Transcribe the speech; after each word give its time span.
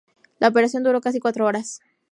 La 0.39 0.47
operación 0.47 0.81
duró 0.81 0.99
casi 0.99 1.19
cuatro 1.19 1.45
horas. 1.45 1.79